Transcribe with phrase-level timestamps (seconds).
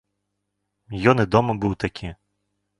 [1.13, 2.13] Ён і дома быў такі.